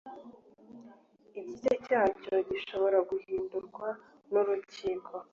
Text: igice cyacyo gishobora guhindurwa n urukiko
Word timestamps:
igice 1.39 1.71
cyacyo 1.85 2.35
gishobora 2.49 2.97
guhindurwa 3.09 3.87
n 4.31 4.33
urukiko 4.41 5.13